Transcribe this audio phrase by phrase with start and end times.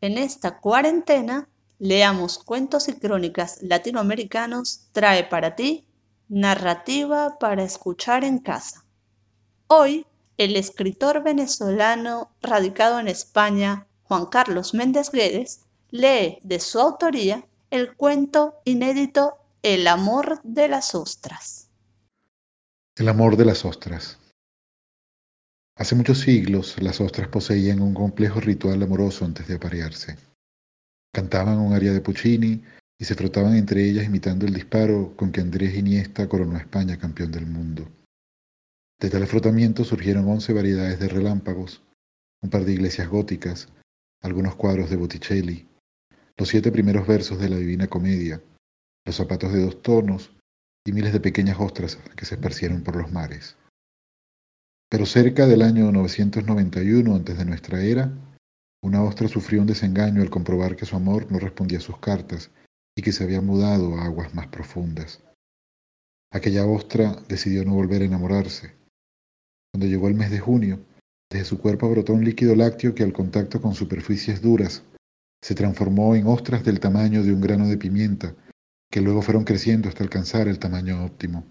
[0.00, 1.48] En esta cuarentena,
[1.78, 5.86] leamos cuentos y crónicas latinoamericanos trae para ti
[6.28, 8.84] narrativa para escuchar en casa.
[9.66, 10.06] Hoy,
[10.38, 15.60] el escritor venezolano radicado en España, Juan Carlos Méndez Guedes,
[15.90, 21.68] lee de su autoría el cuento inédito El amor de las ostras.
[22.96, 24.18] El amor de las ostras.
[25.80, 30.18] Hace muchos siglos las ostras poseían un complejo ritual amoroso antes de aparearse.
[31.10, 32.62] Cantaban un aria de Puccini
[32.98, 36.98] y se frotaban entre ellas imitando el disparo con que Andrés Iniesta coronó a España
[36.98, 37.88] campeón del mundo.
[39.00, 41.82] De tal frotamiento surgieron once variedades de relámpagos,
[42.42, 43.68] un par de iglesias góticas,
[44.20, 45.66] algunos cuadros de Botticelli,
[46.36, 48.42] los siete primeros versos de la Divina Comedia,
[49.06, 50.30] los zapatos de dos tonos
[50.86, 53.56] y miles de pequeñas ostras que se esparcieron por los mares.
[54.90, 58.12] Pero cerca del año 991 antes de nuestra era,
[58.82, 62.50] una ostra sufrió un desengaño al comprobar que su amor no respondía a sus cartas
[62.96, 65.22] y que se había mudado a aguas más profundas.
[66.32, 68.72] Aquella ostra decidió no volver a enamorarse.
[69.72, 70.80] Cuando llegó el mes de junio,
[71.30, 74.82] desde su cuerpo brotó un líquido lácteo que al contacto con superficies duras
[75.40, 78.34] se transformó en ostras del tamaño de un grano de pimienta,
[78.90, 81.44] que luego fueron creciendo hasta alcanzar el tamaño óptimo.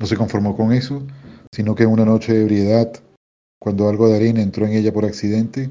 [0.00, 1.06] No se conformó con eso,
[1.52, 2.92] sino que una noche de ebriedad,
[3.60, 5.70] cuando algo de arena entró en ella por accidente,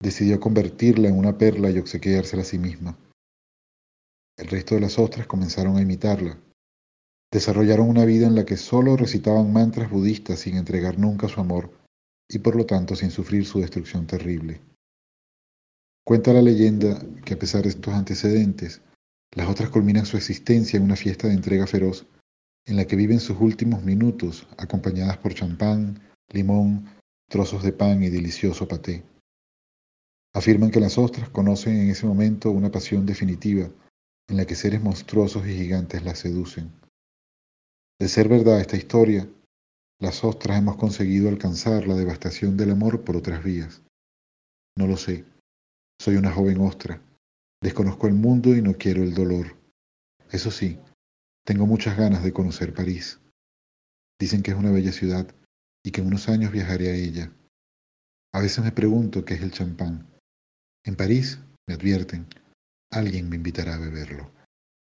[0.00, 2.96] decidió convertirla en una perla y obsequiársela a sí misma.
[4.36, 6.38] El resto de las ostras comenzaron a imitarla.
[7.32, 11.70] Desarrollaron una vida en la que solo recitaban mantras budistas sin entregar nunca su amor
[12.28, 14.60] y por lo tanto sin sufrir su destrucción terrible.
[16.06, 18.82] Cuenta la leyenda que a pesar de estos antecedentes,
[19.32, 22.06] las ostras culminan su existencia en una fiesta de entrega feroz
[22.66, 26.86] en la que viven sus últimos minutos acompañadas por champán, limón,
[27.28, 29.02] trozos de pan y delicioso paté.
[30.32, 33.68] Afirman que las ostras conocen en ese momento una pasión definitiva
[34.28, 36.72] en la que seres monstruosos y gigantes las seducen.
[38.00, 39.28] De ser verdad esta historia,
[40.00, 43.82] las ostras hemos conseguido alcanzar la devastación del amor por otras vías.
[44.76, 45.24] No lo sé.
[46.00, 47.00] Soy una joven ostra.
[47.62, 49.56] Desconozco el mundo y no quiero el dolor.
[50.32, 50.78] Eso sí,
[51.44, 53.20] tengo muchas ganas de conocer París.
[54.18, 55.34] Dicen que es una bella ciudad
[55.84, 57.32] y que en unos años viajaré a ella.
[58.32, 60.08] A veces me pregunto qué es el champán.
[60.84, 61.38] En París,
[61.68, 62.26] me advierten,
[62.90, 64.33] alguien me invitará a beberlo.